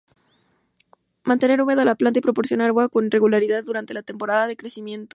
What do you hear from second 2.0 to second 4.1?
y proporcionar agua con regularidad durante la